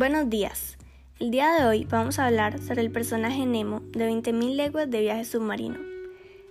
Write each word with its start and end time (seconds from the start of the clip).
Buenos 0.00 0.30
días. 0.30 0.78
El 1.18 1.30
día 1.30 1.52
de 1.52 1.66
hoy 1.66 1.84
vamos 1.84 2.18
a 2.18 2.24
hablar 2.24 2.58
sobre 2.58 2.80
el 2.80 2.90
personaje 2.90 3.44
Nemo 3.44 3.82
de 3.92 4.10
20.000 4.10 4.56
leguas 4.56 4.90
de 4.90 5.02
viaje 5.02 5.26
submarino. 5.26 5.76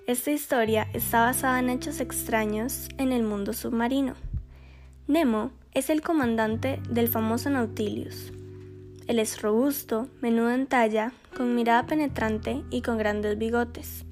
Esta 0.06 0.30
historia 0.30 0.88
está 0.94 1.22
basada 1.22 1.58
en 1.58 1.72
hechos 1.72 2.00
extraños 2.00 2.90
en 3.00 3.12
el 3.12 3.24
mundo 3.24 3.54
submarino. 3.54 4.14
Nemo 5.08 5.50
es 5.74 5.90
el 5.90 6.04
comandante 6.04 6.80
del 6.92 7.08
famoso 7.08 7.50
Nautilus. 7.50 8.32
Él 9.08 9.18
es 9.18 9.42
robusto, 9.42 10.10
menudo 10.22 10.52
en 10.52 10.68
talla, 10.68 11.12
con 11.36 11.56
mirada 11.56 11.88
penetrante 11.88 12.62
y 12.70 12.84
con 12.84 13.00
grandes 13.00 13.36
bigotes. 13.40 14.06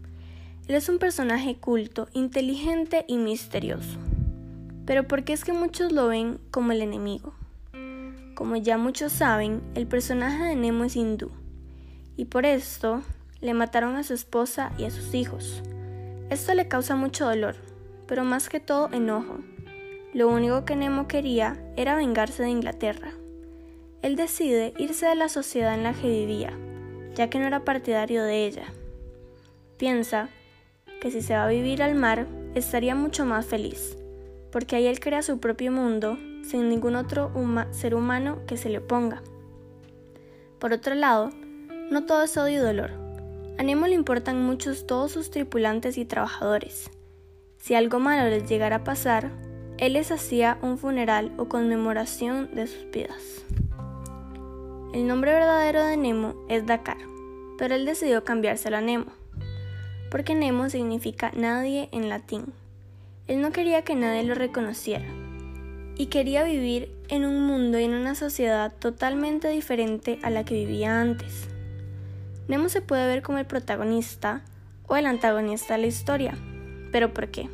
Él 0.67 0.73
es 0.73 0.89
un 0.89 0.97
personaje 0.97 1.57
culto, 1.57 2.07
inteligente 2.13 3.05
y 3.07 3.17
misterioso. 3.17 3.99
Pero 4.87 5.07
¿por 5.07 5.23
qué 5.23 5.33
es 5.33 5.43
que 5.43 5.53
muchos 5.53 5.91
lo 5.91 6.07
ven 6.07 6.39
como 6.49 6.71
el 6.71 6.81
enemigo? 6.81 7.36
Como 8.37 8.55
ya 8.55 8.77
muchos 8.77 9.13
saben, 9.13 9.63
el 9.73 9.87
personaje 9.87 10.43
de 10.43 10.55
Nemo 10.55 10.83
es 10.83 10.95
hindú, 10.95 11.31
y 12.17 12.25
por 12.25 12.45
esto 12.45 13.01
le 13.41 13.55
mataron 13.55 13.95
a 13.95 14.03
su 14.03 14.13
esposa 14.13 14.71
y 14.77 14.83
a 14.85 14.91
sus 14.91 15.15
hijos. 15.15 15.63
Esto 16.29 16.53
le 16.53 16.67
causa 16.67 16.95
mucho 16.95 17.25
dolor, 17.25 17.55
pero 18.05 18.23
más 18.23 18.47
que 18.47 18.59
todo 18.59 18.93
enojo. 18.93 19.39
Lo 20.13 20.29
único 20.29 20.65
que 20.65 20.75
Nemo 20.75 21.07
quería 21.07 21.57
era 21.77 21.95
vengarse 21.95 22.43
de 22.43 22.51
Inglaterra. 22.51 23.09
Él 24.03 24.15
decide 24.15 24.75
irse 24.77 25.07
de 25.07 25.15
la 25.15 25.29
sociedad 25.29 25.73
en 25.73 25.81
la 25.81 25.93
que 25.93 26.07
vivía, 26.07 26.53
ya 27.15 27.31
que 27.31 27.39
no 27.39 27.47
era 27.47 27.65
partidario 27.65 28.23
de 28.23 28.45
ella. 28.45 28.65
Piensa 29.77 30.29
que 31.01 31.09
si 31.09 31.23
se 31.23 31.33
va 31.33 31.45
a 31.45 31.49
vivir 31.49 31.81
al 31.81 31.95
mar, 31.95 32.27
estaría 32.53 32.93
mucho 32.93 33.25
más 33.25 33.47
feliz, 33.47 33.97
porque 34.57 34.75
ahí 34.75 34.87
él 34.87 34.99
crea 34.99 35.21
su 35.21 35.39
propio 35.39 35.71
mundo 35.71 36.17
sin 36.41 36.67
ningún 36.67 36.95
otro 36.95 37.31
ser 37.69 37.93
humano 37.93 38.39
que 38.47 38.57
se 38.57 38.69
le 38.69 38.79
oponga. 38.79 39.21
Por 40.57 40.73
otro 40.73 40.95
lado, 40.95 41.29
no 41.91 42.07
todo 42.07 42.23
es 42.23 42.35
odio 42.37 42.55
y 42.55 42.65
dolor. 42.65 42.89
A 43.59 43.61
Nemo 43.61 43.85
le 43.85 43.93
importan 43.93 44.41
muchos 44.41 44.87
todos 44.87 45.11
sus 45.11 45.29
tripulantes 45.29 45.99
y 45.99 46.05
trabajadores. 46.05 46.89
Si 47.57 47.75
algo 47.75 47.99
malo 47.99 48.27
les 48.31 48.49
llegara 48.49 48.77
a 48.77 48.83
pasar, 48.83 49.29
él 49.77 49.93
les 49.93 50.11
hacía 50.11 50.57
un 50.63 50.79
funeral 50.79 51.31
o 51.37 51.47
conmemoración 51.47 52.49
de 52.55 52.65
sus 52.65 52.89
vidas. 52.89 53.45
El 54.91 55.05
nombre 55.05 55.33
verdadero 55.33 55.85
de 55.85 55.97
Nemo 55.97 56.33
es 56.49 56.65
Dakar, 56.65 56.97
pero 57.59 57.75
él 57.75 57.85
decidió 57.85 58.23
cambiárselo 58.23 58.77
a 58.77 58.81
Nemo, 58.81 59.11
porque 60.09 60.33
Nemo 60.33 60.67
significa 60.71 61.31
nadie 61.35 61.89
en 61.91 62.09
latín. 62.09 62.55
Él 63.27 63.41
no 63.41 63.51
quería 63.51 63.83
que 63.83 63.95
nadie 63.95 64.23
lo 64.23 64.35
reconociera, 64.35 65.05
y 65.97 66.07
quería 66.07 66.43
vivir 66.43 66.91
en 67.09 67.25
un 67.25 67.41
mundo 67.41 67.79
y 67.79 67.83
en 67.83 67.93
una 67.93 68.15
sociedad 68.15 68.73
totalmente 68.77 69.49
diferente 69.49 70.19
a 70.23 70.29
la 70.29 70.43
que 70.43 70.53
vivía 70.53 71.01
antes. 71.01 71.47
Nemo 72.47 72.69
se 72.69 72.81
puede 72.81 73.07
ver 73.07 73.21
como 73.21 73.39
el 73.39 73.45
protagonista 73.45 74.41
o 74.87 74.95
el 74.95 75.05
antagonista 75.05 75.75
de 75.75 75.81
la 75.81 75.87
historia, 75.87 76.37
pero 76.91 77.13
¿por 77.13 77.29
qué? 77.29 77.49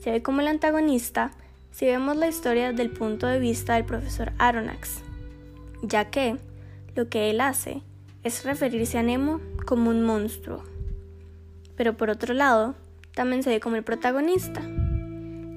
Se 0.00 0.10
ve 0.10 0.22
como 0.22 0.40
el 0.40 0.48
antagonista 0.48 1.32
si 1.72 1.86
vemos 1.86 2.16
la 2.16 2.28
historia 2.28 2.70
desde 2.70 2.82
el 2.82 2.90
punto 2.90 3.26
de 3.26 3.40
vista 3.40 3.74
del 3.74 3.84
profesor 3.84 4.32
Aronnax, 4.38 5.00
ya 5.82 6.10
que 6.10 6.36
lo 6.94 7.08
que 7.08 7.30
él 7.30 7.40
hace 7.40 7.82
es 8.24 8.44
referirse 8.44 8.98
a 8.98 9.02
Nemo 9.02 9.40
como 9.66 9.90
un 9.90 10.02
monstruo. 10.02 10.62
Pero 11.76 11.96
por 11.96 12.10
otro 12.10 12.34
lado, 12.34 12.74
también 13.18 13.42
se 13.42 13.50
ve 13.50 13.58
como 13.58 13.74
el 13.74 13.82
protagonista, 13.82 14.62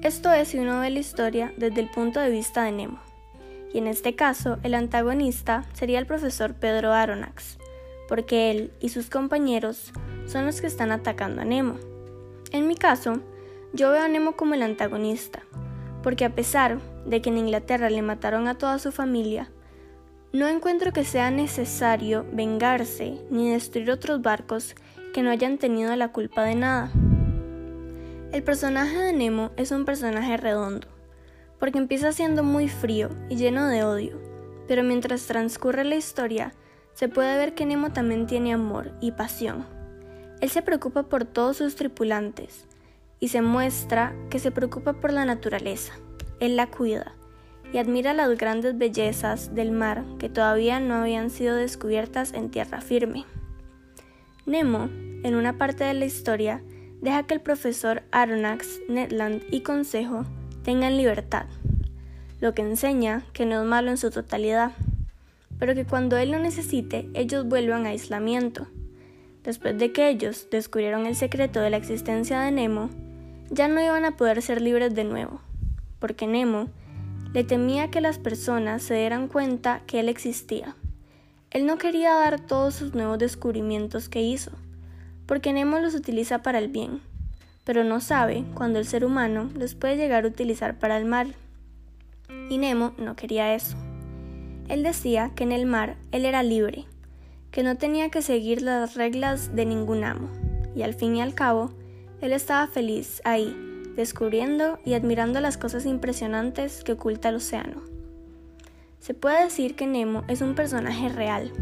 esto 0.02 0.32
es 0.32 0.48
si 0.48 0.58
uno 0.58 0.80
ve 0.80 0.90
la 0.90 0.98
historia 0.98 1.52
desde 1.56 1.80
el 1.80 1.88
punto 1.88 2.18
de 2.18 2.28
vista 2.28 2.64
de 2.64 2.72
Nemo. 2.72 2.98
Y 3.72 3.78
en 3.78 3.86
este 3.86 4.16
caso, 4.16 4.58
el 4.64 4.74
antagonista 4.74 5.64
sería 5.72 6.00
el 6.00 6.06
profesor 6.06 6.54
Pedro 6.54 6.92
Aronnax, 6.92 7.58
porque 8.08 8.50
él 8.50 8.72
y 8.80 8.88
sus 8.88 9.10
compañeros 9.10 9.92
son 10.26 10.44
los 10.44 10.60
que 10.60 10.66
están 10.66 10.90
atacando 10.90 11.42
a 11.42 11.44
Nemo. 11.44 11.76
En 12.50 12.66
mi 12.66 12.74
caso, 12.74 13.20
yo 13.72 13.92
veo 13.92 14.02
a 14.02 14.08
Nemo 14.08 14.32
como 14.32 14.54
el 14.54 14.62
antagonista, 14.62 15.44
porque 16.02 16.24
a 16.24 16.34
pesar 16.34 16.80
de 17.06 17.22
que 17.22 17.30
en 17.30 17.38
Inglaterra 17.38 17.90
le 17.90 18.02
mataron 18.02 18.48
a 18.48 18.58
toda 18.58 18.80
su 18.80 18.90
familia, 18.90 19.50
no 20.32 20.48
encuentro 20.48 20.92
que 20.92 21.04
sea 21.04 21.30
necesario 21.30 22.26
vengarse 22.32 23.20
ni 23.30 23.52
destruir 23.52 23.92
otros 23.92 24.20
barcos 24.20 24.74
que 25.14 25.22
no 25.22 25.30
hayan 25.30 25.58
tenido 25.58 25.94
la 25.94 26.08
culpa 26.08 26.42
de 26.42 26.56
nada. 26.56 26.90
El 28.32 28.42
personaje 28.42 28.96
de 28.96 29.12
Nemo 29.12 29.50
es 29.58 29.72
un 29.72 29.84
personaje 29.84 30.38
redondo, 30.38 30.88
porque 31.60 31.76
empieza 31.76 32.12
siendo 32.12 32.42
muy 32.42 32.66
frío 32.66 33.10
y 33.28 33.36
lleno 33.36 33.68
de 33.68 33.84
odio, 33.84 34.18
pero 34.66 34.82
mientras 34.82 35.26
transcurre 35.26 35.84
la 35.84 35.96
historia, 35.96 36.54
se 36.94 37.10
puede 37.10 37.36
ver 37.36 37.54
que 37.54 37.66
Nemo 37.66 37.92
también 37.92 38.26
tiene 38.26 38.54
amor 38.54 38.92
y 39.02 39.12
pasión. 39.12 39.66
Él 40.40 40.48
se 40.48 40.62
preocupa 40.62 41.02
por 41.02 41.26
todos 41.26 41.58
sus 41.58 41.76
tripulantes 41.76 42.66
y 43.20 43.28
se 43.28 43.42
muestra 43.42 44.16
que 44.30 44.38
se 44.38 44.50
preocupa 44.50 44.94
por 44.94 45.12
la 45.12 45.26
naturaleza. 45.26 45.92
Él 46.40 46.56
la 46.56 46.70
cuida 46.70 47.12
y 47.70 47.76
admira 47.76 48.14
las 48.14 48.38
grandes 48.38 48.78
bellezas 48.78 49.54
del 49.54 49.72
mar 49.72 50.06
que 50.18 50.30
todavía 50.30 50.80
no 50.80 50.94
habían 50.94 51.28
sido 51.28 51.54
descubiertas 51.54 52.32
en 52.32 52.50
tierra 52.50 52.80
firme. 52.80 53.26
Nemo, 54.46 54.88
en 55.22 55.34
una 55.34 55.58
parte 55.58 55.84
de 55.84 55.92
la 55.92 56.06
historia, 56.06 56.62
deja 57.02 57.24
que 57.24 57.34
el 57.34 57.40
profesor 57.40 58.04
Aronnax, 58.12 58.80
Netland 58.88 59.42
y 59.50 59.60
Consejo 59.60 60.24
tengan 60.62 60.96
libertad, 60.96 61.46
lo 62.40 62.54
que 62.54 62.62
enseña 62.62 63.24
que 63.32 63.44
no 63.44 63.60
es 63.60 63.66
malo 63.66 63.90
en 63.90 63.98
su 63.98 64.10
totalidad, 64.10 64.72
pero 65.58 65.74
que 65.74 65.84
cuando 65.84 66.16
él 66.16 66.30
lo 66.30 66.38
necesite 66.38 67.10
ellos 67.12 67.46
vuelvan 67.46 67.86
a 67.86 67.90
aislamiento. 67.90 68.68
Después 69.42 69.76
de 69.76 69.92
que 69.92 70.08
ellos 70.08 70.46
descubrieron 70.50 71.04
el 71.06 71.16
secreto 71.16 71.60
de 71.60 71.70
la 71.70 71.76
existencia 71.76 72.40
de 72.40 72.52
Nemo, 72.52 72.88
ya 73.50 73.66
no 73.66 73.82
iban 73.82 74.04
a 74.04 74.16
poder 74.16 74.40
ser 74.40 74.62
libres 74.62 74.94
de 74.94 75.04
nuevo, 75.04 75.40
porque 75.98 76.28
Nemo 76.28 76.68
le 77.32 77.42
temía 77.42 77.90
que 77.90 78.00
las 78.00 78.18
personas 78.18 78.82
se 78.82 78.94
dieran 78.94 79.26
cuenta 79.26 79.82
que 79.86 79.98
él 79.98 80.08
existía. 80.08 80.76
Él 81.50 81.66
no 81.66 81.78
quería 81.78 82.14
dar 82.14 82.38
todos 82.38 82.74
sus 82.74 82.94
nuevos 82.94 83.18
descubrimientos 83.18 84.08
que 84.08 84.22
hizo, 84.22 84.52
porque 85.26 85.52
Nemo 85.52 85.78
los 85.78 85.94
utiliza 85.94 86.42
para 86.42 86.58
el 86.58 86.68
bien, 86.68 87.00
pero 87.64 87.84
no 87.84 88.00
sabe 88.00 88.44
cuando 88.54 88.78
el 88.78 88.86
ser 88.86 89.04
humano 89.04 89.50
los 89.54 89.74
puede 89.74 89.96
llegar 89.96 90.24
a 90.24 90.28
utilizar 90.28 90.78
para 90.78 90.96
el 90.96 91.04
mal. 91.04 91.34
Y 92.50 92.58
Nemo 92.58 92.92
no 92.98 93.16
quería 93.16 93.54
eso. 93.54 93.76
Él 94.68 94.82
decía 94.82 95.30
que 95.34 95.44
en 95.44 95.52
el 95.52 95.66
mar 95.66 95.96
él 96.12 96.24
era 96.24 96.42
libre, 96.42 96.86
que 97.50 97.62
no 97.62 97.76
tenía 97.76 98.10
que 98.10 98.22
seguir 98.22 98.62
las 98.62 98.94
reglas 98.94 99.54
de 99.54 99.66
ningún 99.66 100.04
amo, 100.04 100.28
y 100.74 100.82
al 100.82 100.94
fin 100.94 101.16
y 101.16 101.22
al 101.22 101.34
cabo, 101.34 101.70
él 102.20 102.32
estaba 102.32 102.66
feliz 102.66 103.20
ahí, 103.24 103.54
descubriendo 103.96 104.78
y 104.84 104.94
admirando 104.94 105.40
las 105.40 105.58
cosas 105.58 105.84
impresionantes 105.84 106.82
que 106.82 106.92
oculta 106.92 107.28
el 107.28 107.36
océano. 107.36 107.82
Se 109.00 109.14
puede 109.14 109.44
decir 109.44 109.74
que 109.74 109.86
Nemo 109.86 110.22
es 110.28 110.40
un 110.40 110.54
personaje 110.54 111.08
real. 111.08 111.52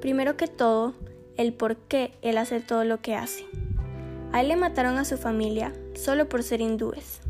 Primero 0.00 0.36
que 0.36 0.48
todo, 0.48 0.94
el 1.40 1.54
por 1.54 1.76
qué 1.76 2.12
él 2.20 2.36
hace 2.36 2.60
todo 2.60 2.84
lo 2.84 3.00
que 3.00 3.14
hace. 3.14 3.46
A 4.30 4.42
él 4.42 4.48
le 4.48 4.56
mataron 4.56 4.98
a 4.98 5.06
su 5.06 5.16
familia 5.16 5.72
solo 5.94 6.28
por 6.28 6.42
ser 6.42 6.60
hindúes. 6.60 7.22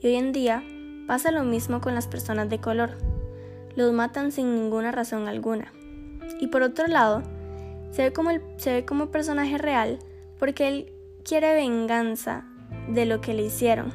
Y 0.00 0.06
hoy 0.06 0.14
en 0.14 0.32
día 0.32 0.62
pasa 1.08 1.32
lo 1.32 1.42
mismo 1.42 1.80
con 1.80 1.96
las 1.96 2.06
personas 2.06 2.48
de 2.48 2.60
color. 2.60 2.90
Los 3.74 3.92
matan 3.92 4.30
sin 4.30 4.54
ninguna 4.54 4.92
razón 4.92 5.26
alguna. 5.26 5.72
Y 6.38 6.46
por 6.46 6.62
otro 6.62 6.86
lado, 6.86 7.24
se 7.90 8.02
ve 8.04 8.12
como, 8.12 8.30
se 8.58 8.74
ve 8.74 8.84
como 8.84 9.10
personaje 9.10 9.58
real 9.58 9.98
porque 10.38 10.68
él 10.68 10.92
quiere 11.24 11.52
venganza 11.54 12.44
de 12.88 13.06
lo 13.06 13.20
que 13.20 13.34
le 13.34 13.42
hicieron. 13.42 13.92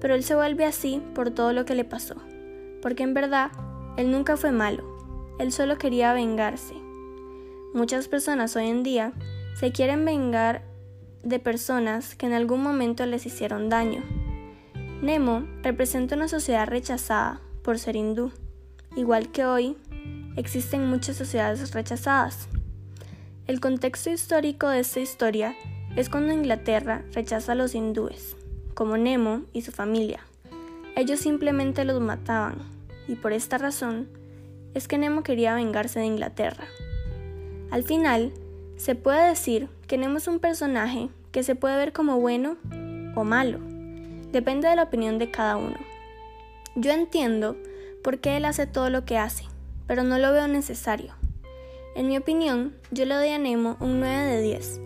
Pero 0.00 0.14
él 0.14 0.22
se 0.22 0.36
vuelve 0.36 0.64
así 0.64 1.02
por 1.12 1.30
todo 1.30 1.52
lo 1.52 1.64
que 1.64 1.74
le 1.74 1.84
pasó. 1.84 2.14
Porque 2.82 3.02
en 3.02 3.14
verdad, 3.14 3.50
él 3.96 4.12
nunca 4.12 4.36
fue 4.36 4.52
malo. 4.52 4.84
Él 5.40 5.50
solo 5.50 5.76
quería 5.76 6.12
vengarse. 6.12 6.85
Muchas 7.76 8.08
personas 8.08 8.56
hoy 8.56 8.68
en 8.68 8.82
día 8.82 9.12
se 9.54 9.70
quieren 9.70 10.02
vengar 10.06 10.62
de 11.22 11.38
personas 11.38 12.14
que 12.14 12.24
en 12.24 12.32
algún 12.32 12.62
momento 12.62 13.04
les 13.04 13.26
hicieron 13.26 13.68
daño. 13.68 14.02
Nemo 15.02 15.46
representa 15.62 16.16
una 16.16 16.26
sociedad 16.26 16.66
rechazada 16.66 17.42
por 17.62 17.78
ser 17.78 17.96
hindú, 17.96 18.32
igual 18.96 19.30
que 19.30 19.44
hoy 19.44 19.76
existen 20.36 20.88
muchas 20.88 21.16
sociedades 21.16 21.74
rechazadas. 21.74 22.48
El 23.46 23.60
contexto 23.60 24.08
histórico 24.08 24.70
de 24.70 24.80
esta 24.80 25.00
historia 25.00 25.54
es 25.96 26.08
cuando 26.08 26.32
Inglaterra 26.32 27.04
rechaza 27.12 27.52
a 27.52 27.56
los 27.56 27.74
hindúes, 27.74 28.38
como 28.72 28.96
Nemo 28.96 29.42
y 29.52 29.60
su 29.60 29.70
familia. 29.70 30.20
Ellos 30.96 31.20
simplemente 31.20 31.84
los 31.84 32.00
mataban, 32.00 32.56
y 33.06 33.16
por 33.16 33.34
esta 33.34 33.58
razón 33.58 34.08
es 34.72 34.88
que 34.88 34.96
Nemo 34.96 35.22
quería 35.22 35.54
vengarse 35.54 35.98
de 35.98 36.06
Inglaterra. 36.06 36.64
Al 37.70 37.82
final, 37.82 38.32
se 38.76 38.94
puede 38.94 39.28
decir 39.28 39.68
que 39.86 39.98
Nemo 39.98 40.18
es 40.18 40.28
un 40.28 40.38
personaje 40.38 41.08
que 41.32 41.42
se 41.42 41.54
puede 41.54 41.76
ver 41.76 41.92
como 41.92 42.20
bueno 42.20 42.56
o 43.14 43.24
malo. 43.24 43.58
Depende 44.32 44.68
de 44.68 44.76
la 44.76 44.84
opinión 44.84 45.18
de 45.18 45.30
cada 45.30 45.56
uno. 45.56 45.76
Yo 46.74 46.92
entiendo 46.92 47.56
por 48.04 48.18
qué 48.18 48.36
él 48.36 48.44
hace 48.44 48.66
todo 48.66 48.90
lo 48.90 49.04
que 49.04 49.18
hace, 49.18 49.44
pero 49.86 50.02
no 50.02 50.18
lo 50.18 50.32
veo 50.32 50.46
necesario. 50.46 51.14
En 51.94 52.08
mi 52.08 52.18
opinión, 52.18 52.74
yo 52.90 53.06
le 53.06 53.14
doy 53.14 53.28
a 53.30 53.38
Nemo 53.38 53.76
un 53.80 54.00
9 54.00 54.26
de 54.26 54.42
10, 54.42 54.80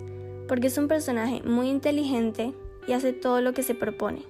porque 0.46 0.68
es 0.68 0.78
un 0.78 0.86
personaje 0.86 1.42
muy 1.42 1.68
inteligente 1.68 2.54
y 2.86 2.92
hace 2.92 3.12
todo 3.12 3.40
lo 3.40 3.52
que 3.52 3.64
se 3.64 3.74
propone. 3.74 4.22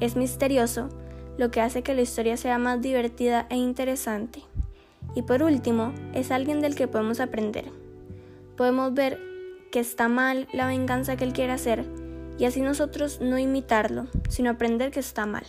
Es 0.00 0.14
misterioso, 0.14 0.90
lo 1.38 1.50
que 1.50 1.60
hace 1.60 1.82
que 1.82 1.94
la 1.94 2.02
historia 2.02 2.36
sea 2.36 2.58
más 2.58 2.82
divertida 2.82 3.46
e 3.48 3.56
interesante. 3.56 4.42
Y 5.14 5.22
por 5.22 5.42
último, 5.42 5.94
es 6.12 6.30
alguien 6.30 6.60
del 6.60 6.74
que 6.74 6.88
podemos 6.88 7.20
aprender. 7.20 7.77
Podemos 8.58 8.92
ver 8.92 9.20
que 9.70 9.78
está 9.78 10.08
mal 10.08 10.48
la 10.52 10.66
venganza 10.66 11.16
que 11.16 11.22
él 11.22 11.32
quiere 11.32 11.52
hacer 11.52 11.84
y 12.38 12.44
así 12.44 12.60
nosotros 12.60 13.20
no 13.20 13.38
imitarlo, 13.38 14.08
sino 14.28 14.50
aprender 14.50 14.90
que 14.90 14.98
está 14.98 15.26
mal. 15.26 15.44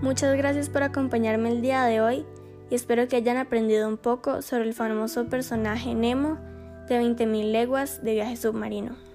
Muchas 0.00 0.34
gracias 0.36 0.70
por 0.70 0.82
acompañarme 0.82 1.50
el 1.50 1.60
día 1.60 1.84
de 1.84 2.00
hoy 2.00 2.24
y 2.70 2.74
espero 2.74 3.08
que 3.08 3.16
hayan 3.16 3.36
aprendido 3.36 3.86
un 3.86 3.98
poco 3.98 4.40
sobre 4.40 4.64
el 4.64 4.72
famoso 4.72 5.26
personaje 5.26 5.94
Nemo 5.94 6.38
de 6.88 6.98
20.000 6.98 7.52
leguas 7.52 8.02
de 8.02 8.14
viaje 8.14 8.36
submarino. 8.36 9.07